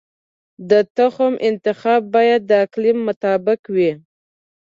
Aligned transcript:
د 0.69 0.71
تخم 0.97 1.33
انتخاب 1.49 2.01
باید 2.15 2.41
د 2.45 2.51
اقلیم 2.65 2.97
مطابق 3.07 3.59
وي. 3.75 3.91